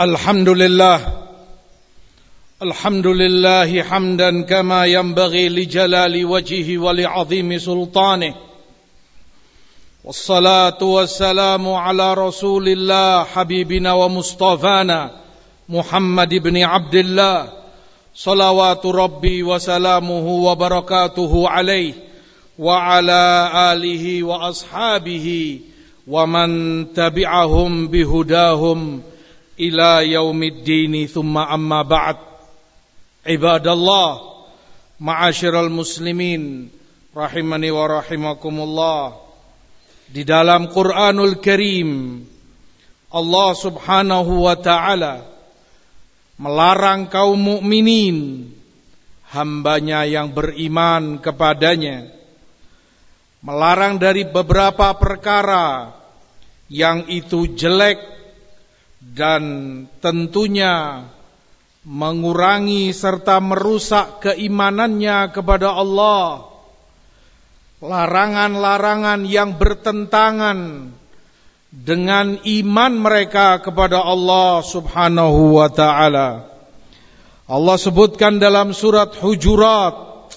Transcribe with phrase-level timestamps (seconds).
[0.00, 1.28] الحمد لله
[2.62, 8.34] الحمد لله حمدا كما ينبغي لجلال وجهه ولعظيم سلطانه
[10.04, 15.10] والصلاة والسلام على رسول الله حبيبنا ومصطفانا
[15.68, 17.48] محمد بن عبد الله
[18.14, 21.94] صلوات ربي وسلامه وبركاته عليه
[22.58, 25.58] وعلى آله وأصحابه
[26.08, 29.02] ومن تبعهم بهداهم
[29.57, 32.17] ila yaumiddini thumma amma ba'd.
[33.23, 34.19] Ibadallah
[34.99, 36.67] ma'asyiral muslimin
[37.15, 39.03] rahimani wa rahimakumullah.
[40.13, 42.21] Di dalam Qur'anul Karim
[43.13, 45.25] Allah Subhanahu wa taala
[46.41, 48.49] melarang kaum mukminin
[49.33, 52.09] hambanya yang beriman kepadanya.
[53.43, 55.91] Melarang dari beberapa perkara
[56.71, 57.99] yang itu jelek
[59.11, 59.43] dan
[59.99, 61.03] tentunya
[61.83, 66.47] mengurangi serta merusak keimanannya kepada Allah.
[67.83, 70.87] Larangan-larangan yang bertentangan
[71.67, 76.47] dengan iman mereka kepada Allah Subhanahu wa taala.
[77.43, 80.31] Allah sebutkan dalam surat Hujurat,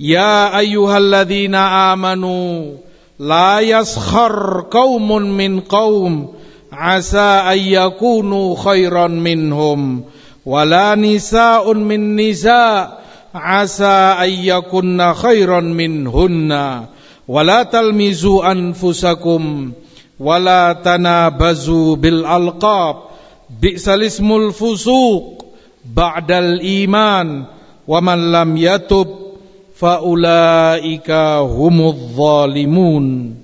[0.00, 2.80] "Ya ayyuhalladzina amanu
[3.20, 6.32] la yaskhar qaumun min qaum
[6.74, 10.04] asa ayyakunu khairan minhum.
[10.44, 16.88] Wala nisa'un min nisa' asa ayyakunna khairan minhunna.
[17.26, 19.74] Wala talmizu anfusakum.
[20.18, 23.10] Wala tanabazu bil alqab.
[23.50, 25.42] Bi'sal ismul fusuq.
[25.82, 27.50] Ba'dal iman.
[27.84, 29.36] Wa man lam yatub
[29.74, 33.36] faulaika humudz zalimun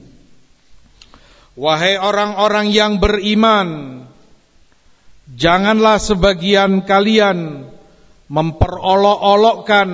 [1.59, 4.03] Wahai orang-orang yang beriman
[5.35, 7.67] Janganlah sebagian kalian
[8.31, 9.89] Memperolok-olokkan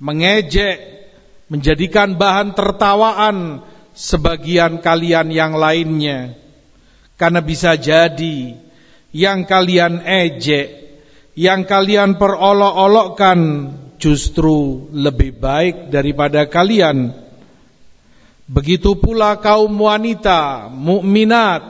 [0.00, 0.78] Mengejek
[1.52, 3.60] Menjadikan bahan tertawaan
[3.94, 6.32] Sebagian kalian yang lainnya.
[7.20, 8.56] Karena bisa jadi
[9.12, 10.96] Yang kalian ejek
[11.36, 13.40] Yang kalian perolok-olokkan
[14.00, 17.23] Justru lebih baik daripada kalian
[18.44, 21.64] Begitu pula kaum wanita mukminat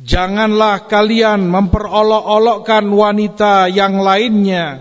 [0.00, 4.80] janganlah kalian memperolok-olokkan wanita yang lainnya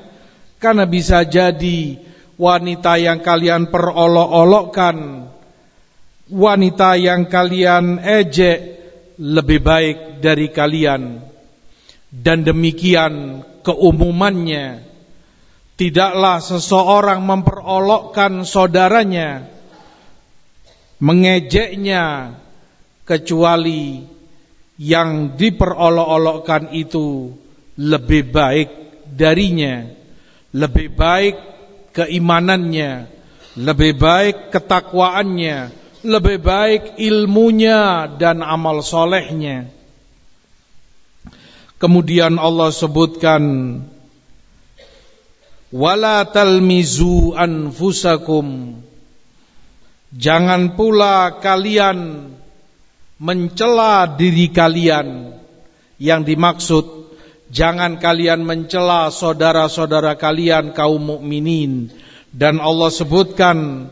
[0.56, 2.00] karena bisa jadi
[2.40, 5.28] wanita yang kalian perolok-olokkan
[6.32, 8.60] wanita yang kalian ejek
[9.20, 11.28] lebih baik dari kalian.
[12.12, 14.88] Dan demikian keumumannya.
[15.76, 19.50] Tidaklah seseorang memperolokkan saudaranya
[21.01, 22.38] mengejeknya
[23.03, 24.06] kecuali
[24.78, 27.34] yang diperolok-olokkan itu
[27.81, 28.69] lebih baik
[29.09, 29.89] darinya,
[30.53, 31.35] lebih baik
[31.91, 33.09] keimanannya,
[33.57, 35.73] lebih baik ketakwaannya,
[36.06, 39.69] lebih baik ilmunya dan amal solehnya.
[41.81, 43.41] Kemudian Allah sebutkan
[45.73, 48.78] wala talmizu anfusakum
[50.12, 52.32] Jangan pula kalian
[53.16, 55.40] mencela diri kalian.
[56.02, 56.86] Yang dimaksud
[57.48, 61.94] jangan kalian mencela saudara-saudara kalian kaum mukminin.
[62.32, 63.88] Dan Allah sebutkan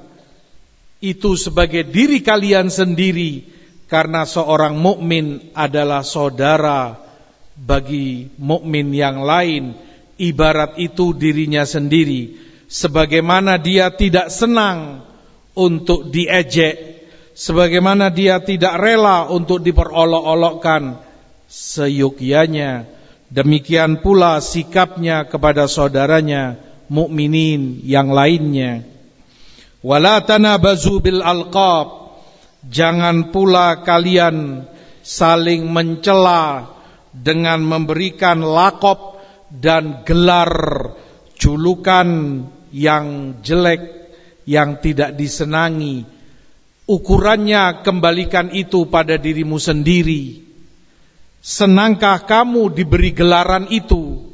[1.00, 3.48] itu sebagai diri kalian sendiri
[3.88, 7.00] karena seorang mukmin adalah saudara
[7.56, 9.76] bagi mukmin yang lain.
[10.20, 12.36] Ibarat itu dirinya sendiri.
[12.68, 15.09] Sebagaimana dia tidak senang
[15.56, 17.02] untuk diejek.
[17.40, 21.00] Sebagaimana dia tidak rela untuk diperolok-olokkan
[21.48, 23.00] seyukyanya
[23.30, 26.58] demikian pula sikapnya kepada saudaranya
[26.90, 28.84] mukminin yang lainnya.
[29.80, 32.12] Wala tanabazu bil alqab.
[32.60, 34.68] Jangan pula kalian
[35.00, 36.76] saling mencela
[37.16, 39.16] dengan memberikan lakop
[39.48, 40.52] dan gelar
[41.40, 42.10] julukan
[42.76, 43.99] yang jelek
[44.50, 46.02] yang tidak disenangi.
[46.90, 50.42] Ukurannya kembalikan itu pada dirimu sendiri.
[51.38, 54.26] Senangkah kamu diberi gelaran itu?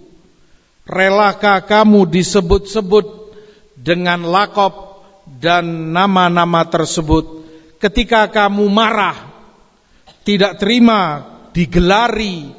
[0.88, 3.36] Relakah kamu disebut-sebut
[3.76, 7.44] dengan lakop dan nama-nama tersebut?
[7.84, 9.20] Ketika kamu marah,
[10.24, 12.56] tidak terima digelari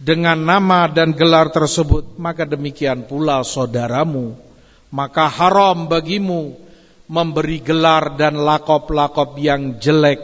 [0.00, 4.32] dengan nama dan gelar tersebut, maka demikian pula saudaramu.
[4.90, 6.69] Maka haram bagimu
[7.10, 10.22] memberi gelar dan lakop-lakop yang jelek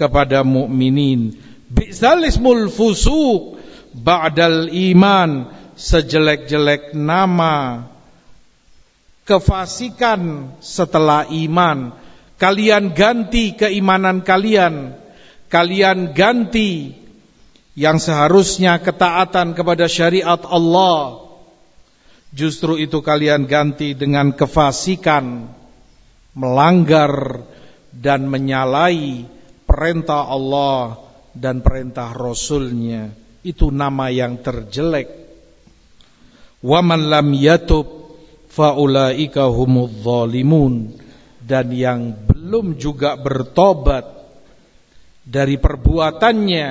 [0.00, 1.36] kepada mukminin.
[1.68, 3.60] Bi'sal ismul fusuq
[3.92, 7.84] ba'dal iman sejelek-jelek nama
[9.28, 11.92] kefasikan setelah iman.
[12.40, 14.96] Kalian ganti keimanan kalian.
[15.52, 16.96] Kalian ganti
[17.76, 21.28] yang seharusnya ketaatan kepada syariat Allah.
[22.32, 25.60] Justru itu kalian ganti dengan kefasikan
[26.32, 27.44] melanggar
[27.92, 29.28] dan menyalahi
[29.68, 30.96] perintah Allah
[31.32, 33.12] dan perintah Rasulnya.
[33.42, 35.08] Itu nama yang terjelek.
[36.62, 37.86] Waman lam yatub
[38.52, 41.00] faulaika humudz zalimun.
[41.42, 44.06] Dan yang belum juga bertobat
[45.26, 46.70] dari perbuatannya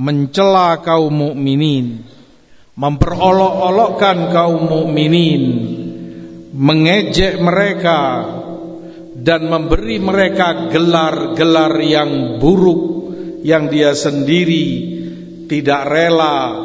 [0.00, 2.00] mencela kaum mukminin,
[2.72, 5.42] memperolok-olokkan kaum mukminin,
[6.56, 8.00] mengejek mereka
[9.20, 12.82] dan memberi mereka gelar-gelar yang buruk
[13.44, 14.66] yang dia sendiri
[15.44, 16.56] tidak rela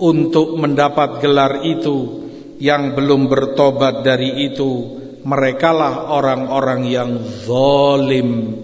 [0.00, 2.24] untuk mendapat gelar itu
[2.56, 7.10] yang belum bertobat dari itu merekalah orang-orang yang
[7.44, 8.56] zalim.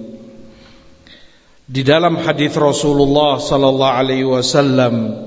[1.67, 5.27] Di dalam hadis Rasulullah sallallahu alaihi wasallam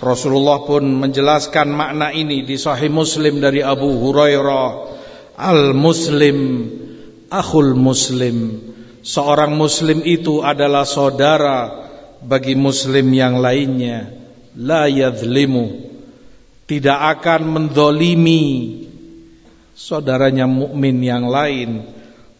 [0.00, 4.68] Rasulullah pun menjelaskan makna ini di Sahih Muslim dari Abu Hurairah
[5.38, 6.38] Al-Muslim
[7.30, 8.60] akhul muslim.
[9.04, 11.70] Seorang muslim itu adalah saudara
[12.24, 14.08] bagi muslim yang lainnya.
[14.56, 15.92] La yadhlimu.
[16.64, 18.84] Tidak akan mendolimi
[19.74, 21.82] Saudaranya mukmin yang lain.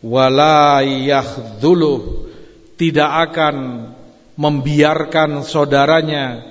[0.07, 2.31] Wala yakhdhuluh
[2.79, 3.91] tidak akan
[4.39, 6.47] membiarkan saudaranya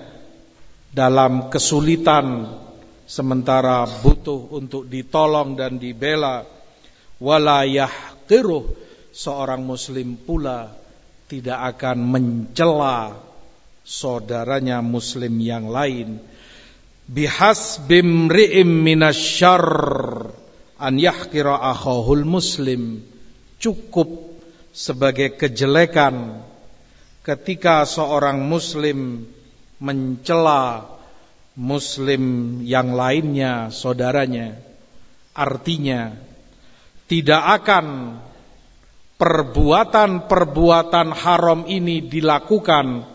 [0.92, 2.52] dalam kesulitan
[3.08, 6.44] sementara butuh untuk ditolong dan dibela.
[7.24, 7.64] Wala
[8.24, 8.64] yahqiruh
[9.12, 10.72] seorang muslim pula
[11.28, 13.20] tidak akan mencela
[13.84, 16.24] saudaranya muslim yang lain.
[17.04, 20.32] Bihas bimri'im minasyarr
[20.80, 23.04] an yahqira akhahul muslim.
[23.60, 24.40] Cukup
[24.72, 26.40] sebagai kejelekan
[27.28, 29.28] ketika seorang muslim
[29.84, 30.88] mencela
[31.60, 32.24] muslim
[32.64, 34.56] yang lainnya saudaranya.
[35.36, 36.16] Artinya
[37.14, 38.18] tidak akan
[39.22, 43.06] perbuatan-perbuatan haram ini dilakukan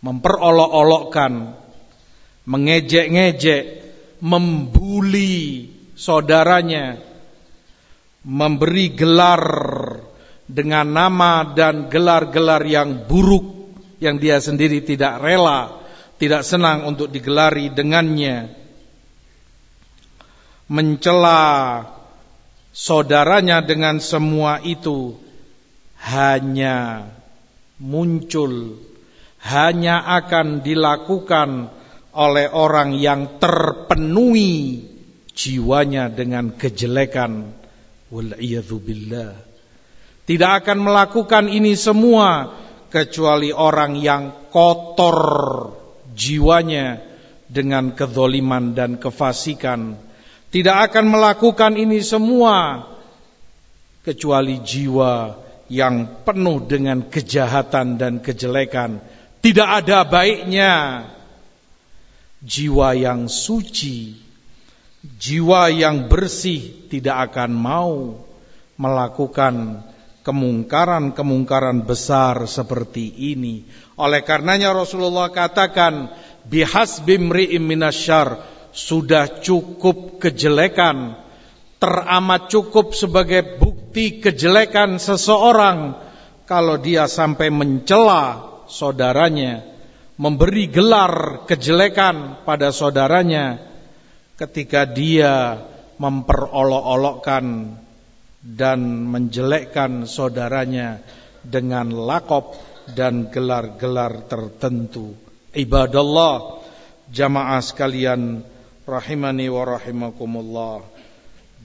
[0.00, 1.52] memperolok-olokkan
[2.48, 3.64] mengejek-ngejek
[4.24, 6.96] membuli saudaranya
[8.24, 9.44] memberi gelar
[10.48, 15.84] dengan nama dan gelar-gelar yang buruk yang dia sendiri tidak rela,
[16.16, 18.56] tidak senang untuk digelari dengannya.
[20.68, 21.82] Mencela
[22.72, 25.16] saudaranya dengan semua itu
[26.02, 27.08] hanya
[27.82, 28.78] muncul,
[29.42, 31.70] hanya akan dilakukan
[32.14, 34.82] oleh orang yang terpenuhi
[35.34, 37.54] jiwanya dengan kejelekan.
[40.28, 42.56] Tidak akan melakukan ini semua
[42.88, 45.20] kecuali orang yang kotor
[46.16, 47.04] jiwanya
[47.48, 50.07] dengan kezoliman dan kefasikan.
[50.48, 52.88] Tidak akan melakukan ini semua
[54.00, 55.36] kecuali jiwa
[55.68, 59.04] yang penuh dengan kejahatan dan kejelekan.
[59.44, 61.04] Tidak ada baiknya
[62.40, 64.16] jiwa yang suci,
[65.04, 67.94] jiwa yang bersih tidak akan mau
[68.80, 69.84] melakukan
[70.24, 73.68] kemungkaran-kemungkaran besar seperti ini.
[74.00, 76.08] Oleh karenanya Rasulullah katakan
[76.48, 81.18] bihasbi mri'im minasyar sudah cukup kejelekan
[81.82, 85.98] teramat cukup sebagai bukti kejelekan seseorang
[86.46, 89.66] kalau dia sampai mencela saudaranya,
[90.14, 93.58] memberi gelar kejelekan pada saudaranya
[94.38, 95.58] ketika dia
[95.98, 97.74] memperolok-olokkan
[98.38, 98.80] dan
[99.10, 101.02] menjelekkan saudaranya
[101.42, 102.54] dengan lakop
[102.94, 105.12] dan gelar-gelar tertentu.
[105.52, 106.64] Ibadallah,
[107.10, 108.40] jamaah sekalian
[108.88, 110.80] rahimani wa rahimakumullah.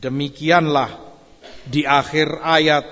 [0.03, 0.91] Demikianlah
[1.63, 2.83] di akhir ayat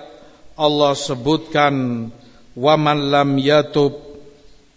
[0.56, 2.08] Allah sebutkan
[2.56, 4.00] wa man lam yatub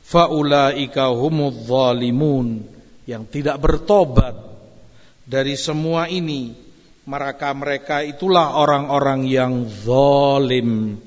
[0.02, 2.66] faulaika humudz zalimun
[3.06, 4.34] yang tidak bertobat
[5.22, 6.64] dari semua ini
[7.04, 10.98] maka mereka itulah orang-orang yang zalim.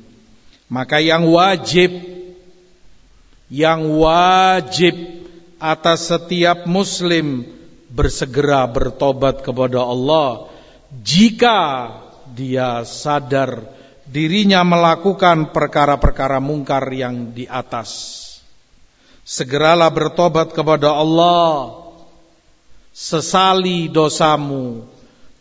[0.70, 1.90] Maka yang wajib
[3.48, 4.94] yang wajib
[5.58, 7.57] atas setiap muslim
[7.88, 10.52] bersegera bertobat kepada Allah
[11.04, 11.92] jika
[12.32, 13.64] dia sadar
[14.08, 18.24] dirinya melakukan perkara-perkara mungkar yang di atas.
[19.28, 21.84] segeralah bertobat kepada Allah.
[22.96, 24.88] Sesali dosamu.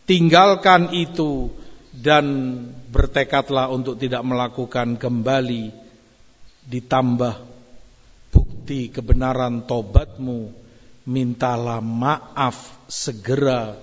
[0.03, 1.49] Tinggalkan itu
[1.95, 2.27] dan
[2.91, 5.71] bertekadlah untuk tidak melakukan kembali.
[6.67, 7.35] Ditambah
[8.29, 10.66] bukti kebenaran tobatmu
[11.07, 13.79] mintalah maaf segera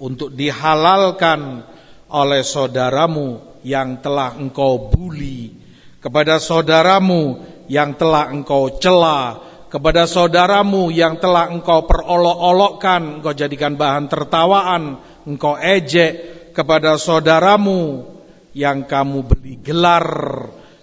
[0.00, 1.68] untuk dihalalkan
[2.08, 5.52] oleh saudaramu yang telah engkau bully
[6.00, 7.38] kepada saudaramu
[7.68, 9.38] yang telah engkau cela
[9.68, 16.12] kepada saudaramu yang telah engkau perolok-olokkan engkau jadikan bahan tertawaan engkau ejek
[16.56, 18.04] kepada saudaramu
[18.52, 20.08] yang kamu beli gelar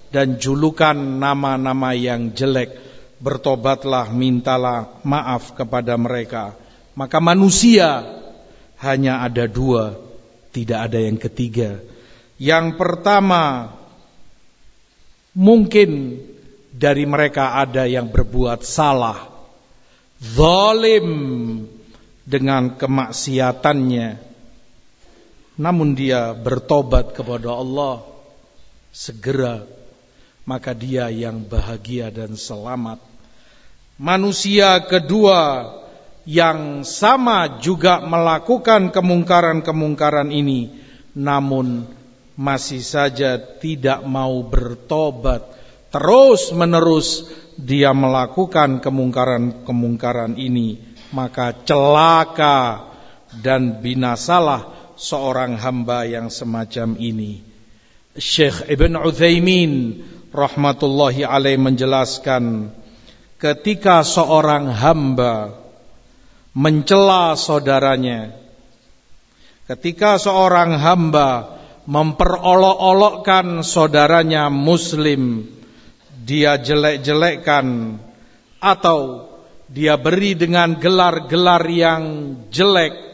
[0.10, 2.89] dan julukan nama-nama yang jelek
[3.20, 6.56] bertobatlah mintalah maaf kepada mereka.
[6.96, 8.04] Maka manusia
[8.80, 10.00] hanya ada dua
[10.56, 11.80] tidak ada yang ketiga.
[12.40, 13.76] Yang pertama
[15.36, 16.20] mungkin
[16.72, 19.28] dari mereka ada yang berbuat salah.
[20.20, 21.08] Zalim
[22.28, 24.28] dengan kemaksiatannya.
[25.60, 28.04] Namun dia bertobat kepada Allah
[28.96, 29.64] segera.
[30.48, 33.09] Maka dia yang bahagia dan selamat
[34.00, 35.76] manusia kedua
[36.24, 40.72] yang sama juga melakukan kemungkaran-kemungkaran ini
[41.14, 41.84] namun
[42.40, 45.44] masih saja tidak mau bertobat
[45.92, 47.28] terus menerus
[47.60, 50.80] dia melakukan kemungkaran-kemungkaran ini
[51.12, 52.88] maka celaka
[53.42, 57.42] dan binasalah seorang hamba yang semacam ini.
[58.18, 60.04] Syekh Ibn Uthaymin
[60.34, 62.74] rahmatullahi alaih menjelaskan
[63.40, 65.56] ketika seorang hamba
[66.54, 68.36] mencela saudaranya
[69.66, 75.48] ketika seorang hamba memperolok-olokkan saudaranya muslim
[76.22, 77.98] dia jelek-jelekkan
[78.60, 79.32] atau
[79.70, 82.02] dia beri dengan gelar-gelar yang
[82.50, 83.10] jelek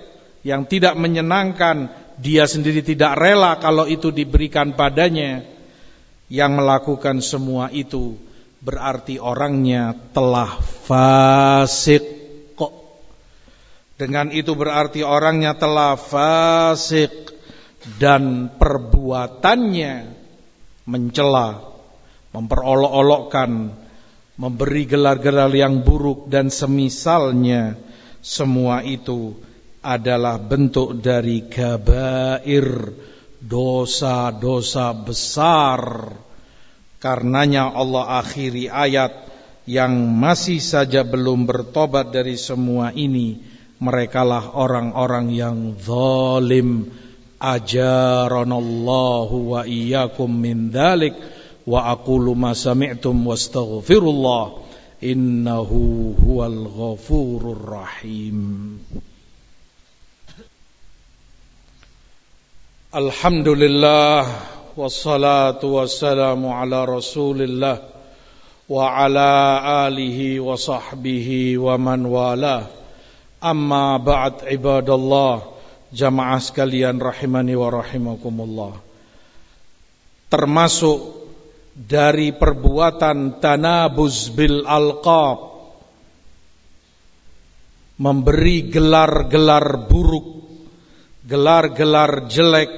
[0.45, 1.89] yang tidak menyenangkan,
[2.21, 5.41] dia sendiri tidak rela kalau itu diberikan padanya.
[6.25, 8.17] Yang melakukan semua itu
[8.65, 12.01] berarti orangnya telah fasik.
[12.57, 12.73] Kok?
[14.01, 17.37] Dengan itu berarti orangnya telah fasik.
[17.85, 19.93] Dan perbuatannya
[20.89, 21.61] mencela,
[22.33, 23.51] memperolok-olokkan,
[24.41, 27.77] memberi gelar-gelar yang buruk dan semisalnya
[28.25, 29.37] semua itu
[29.85, 32.89] adalah bentuk dari kabair
[33.37, 36.09] dosa-dosa besar
[37.05, 39.29] Karenanya Allah akhiri ayat
[39.69, 43.45] yang masih saja belum bertobat dari semua ini
[43.77, 46.89] merekalah orang-orang yang zalim.
[47.37, 51.13] Ajaranallahu wa iyyakum min dalik
[51.69, 54.65] wa akulu ma sami'tum wastaghfirullah.
[55.05, 58.81] Innahu huwal ghafurur rahim.
[62.89, 67.78] Alhamdulillah والصلاة والسلام على رسول الله
[68.68, 69.30] وعلى
[69.86, 72.64] آله وصحبه ومن والاه
[73.44, 75.34] أما بعد عباد الله
[75.90, 78.78] jamaah sekalian rahimani wa rahimakumullah
[80.30, 81.18] termasuk
[81.74, 85.50] dari perbuatan tanabuz bil alqab
[87.98, 90.46] memberi gelar-gelar buruk
[91.26, 92.70] gelar-gelar jelek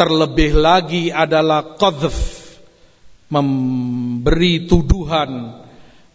[0.00, 2.16] Terlebih lagi adalah qadhf
[3.28, 5.60] memberi tuduhan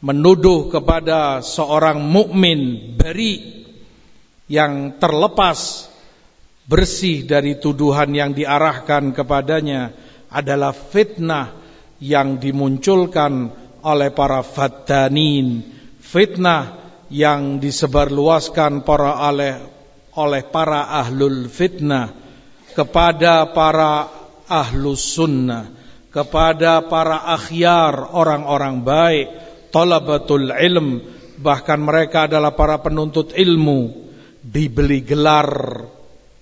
[0.01, 3.61] menuduh kepada seorang mukmin beri
[4.49, 5.85] yang terlepas
[6.65, 9.93] bersih dari tuduhan yang diarahkan kepadanya
[10.33, 11.53] adalah fitnah
[12.01, 13.53] yang dimunculkan
[13.85, 15.61] oleh para fattanin
[16.01, 19.61] fitnah yang disebarluaskan para oleh
[20.17, 22.24] oleh para ahlul fitnah
[22.75, 24.11] kepada para
[24.45, 25.71] ahlus sunnah,
[26.11, 29.27] kepada para akhyar, orang-orang baik,
[29.71, 31.01] talabatul ilm,
[31.39, 34.05] bahkan mereka adalah para penuntut ilmu,
[34.43, 35.81] dibeli gelar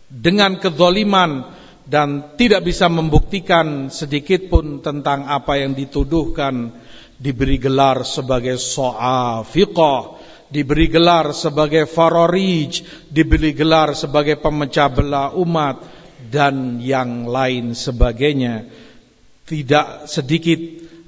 [0.09, 1.47] dengan kezaliman
[1.87, 6.73] dan tidak bisa membuktikan sedikit pun tentang apa yang dituduhkan,
[7.17, 10.01] diberi gelar sebagai so'afiqah,
[10.53, 18.67] diberi gelar sebagai farorij, diberi gelar sebagai pemecah belah umat, dan yang lain sebagainya.
[19.43, 20.59] Tidak sedikit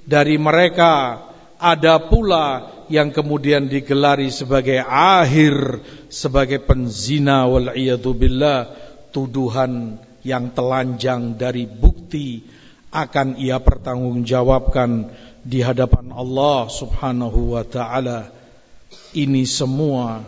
[0.03, 1.23] dari mereka
[1.55, 5.81] ada pula yang kemudian digelari sebagai akhir,
[6.11, 7.73] sebagai penzina wal
[8.13, 8.69] billah,
[9.09, 12.43] tuduhan yang telanjang dari bukti
[12.95, 15.09] akan ia pertanggungjawabkan
[15.45, 18.33] di hadapan Allah Subhanahu wa taala
[19.13, 20.25] ini semua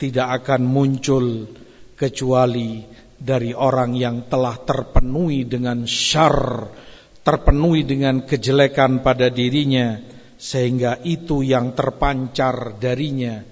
[0.00, 1.50] tidak akan muncul
[1.96, 2.84] kecuali
[3.16, 6.68] dari orang yang telah terpenuhi dengan syar,
[7.24, 9.98] terpenuhi dengan kejelekan pada dirinya
[10.36, 13.42] sehingga itu yang terpancar darinya.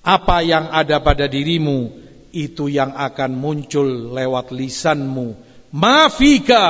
[0.00, 1.92] Apa yang ada pada dirimu
[2.32, 5.36] itu yang akan muncul lewat lisanmu.
[5.76, 6.66] Mafika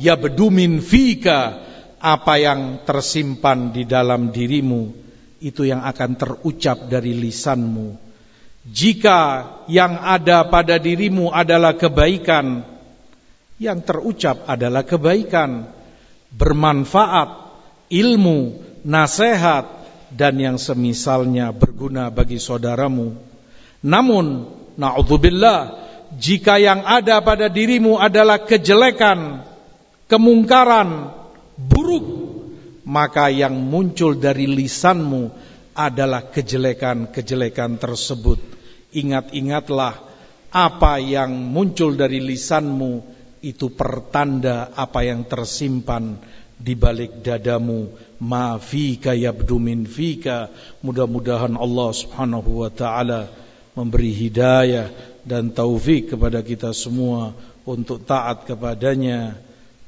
[0.00, 1.62] ya bedumin fika
[2.02, 4.92] apa yang tersimpan di dalam dirimu
[5.40, 8.03] itu yang akan terucap dari lisanmu.
[8.64, 9.20] Jika
[9.68, 12.64] yang ada pada dirimu adalah kebaikan,
[13.60, 15.68] yang terucap adalah kebaikan,
[16.32, 17.28] bermanfaat,
[17.92, 18.56] ilmu,
[18.88, 19.68] nasihat,
[20.08, 23.12] dan yang semisalnya berguna bagi saudaramu.
[23.84, 24.48] Namun,
[24.80, 25.58] na'udzubillah,
[26.16, 29.44] jika yang ada pada dirimu adalah kejelekan,
[30.08, 31.12] kemungkaran,
[31.60, 32.24] buruk
[32.84, 35.32] maka yang muncul dari lisanmu
[35.74, 38.40] adalah kejelekan-kejelekan tersebut.
[38.94, 39.94] Ingat-ingatlah
[40.54, 43.02] apa yang muncul dari lisanmu
[43.42, 46.16] itu pertanda apa yang tersimpan
[46.54, 47.90] di balik dadamu.
[48.22, 50.48] Ma fika yabdu min fika.
[50.80, 53.28] Mudah-mudahan Allah Subhanahu wa taala
[53.74, 54.88] memberi hidayah
[55.26, 57.34] dan taufik kepada kita semua
[57.66, 59.34] untuk taat kepadanya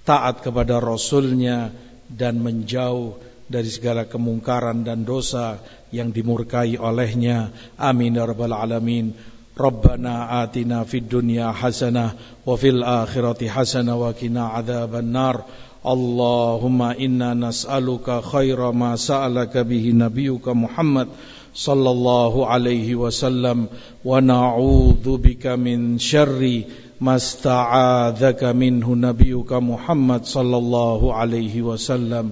[0.07, 1.75] taat kepada Rasulnya
[2.07, 3.19] dan menjauh
[3.52, 5.60] dari segala kemungkaran dan dosa
[5.92, 7.52] yang dimurkai olehnya.
[7.76, 9.12] Amin ya rabbal alamin.
[9.52, 12.16] Rabbana atina fid dunya hasanah
[12.48, 15.44] wa fil akhirati hasanah wa qina adzaban nar.
[15.82, 21.10] Allahumma inna nas'aluka khaira ma sa'alaka bihi nabiyyuka Muhammad
[21.52, 23.68] sallallahu alaihi wasallam
[24.06, 26.70] wa na'udzu bika min syarri
[27.02, 32.30] ما استعاذك منه نبيك محمد صلى الله عليه وسلم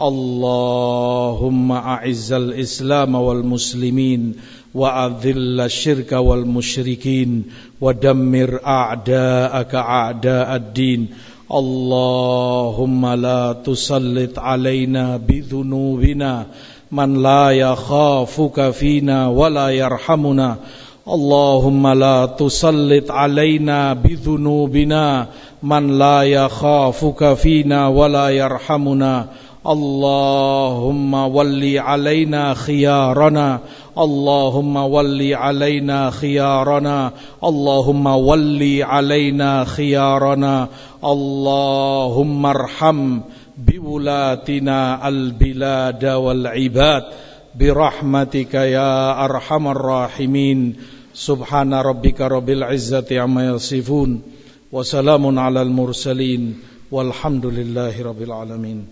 [0.00, 4.34] اللهم أعز الإسلام والمسلمين
[4.74, 7.44] وأذل الشرك والمشركين
[7.80, 11.06] ودمر أعداءك أعداء الدين.
[11.52, 16.46] اللهم لا تسلط علينا بذنوبنا
[16.92, 20.56] من لا يخافك فينا ولا يرحمنا.
[21.08, 25.26] اللهم لا تسلط علينا بذنوبنا
[25.62, 29.26] من لا يخافك فينا ولا يرحمنا.
[29.68, 33.60] اللهم ول علينا خيارنا
[33.98, 37.12] اللهم ول علينا خيارنا
[37.44, 40.68] اللهم ول علينا خيارنا
[41.04, 43.20] اللهم ارحم
[43.58, 47.04] بولاتنا البلاد والعباد
[47.60, 50.76] برحمتك يا ارحم الراحمين
[51.16, 54.20] Subhana rabbika rabbil izzati amma yasifun.
[54.70, 56.60] Wa salamun alal mursalin
[56.92, 58.84] walhamdulillahi rabbil alamin.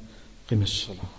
[0.50, 1.13] قم الصلاه